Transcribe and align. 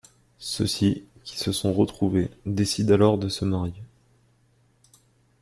Ceux-ci, 0.39 1.03
qui 1.23 1.37
se 1.37 1.51
sont 1.51 1.73
retrouvés, 1.73 2.31
décident 2.47 2.95
alors 2.95 3.17
de 3.19 3.29
se 3.29 3.45
marier. 3.45 3.83